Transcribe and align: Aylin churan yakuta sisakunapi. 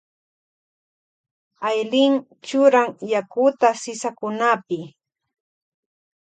Aylin 1.67 2.13
churan 2.47 2.89
yakuta 3.11 3.69
sisakunapi. 3.81 4.79